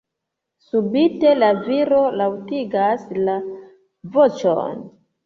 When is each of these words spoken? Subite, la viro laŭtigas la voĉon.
Subite, 0.67 1.33
la 1.43 1.49
viro 1.67 1.99
laŭtigas 2.21 3.05
la 3.29 3.37
voĉon. 4.17 4.81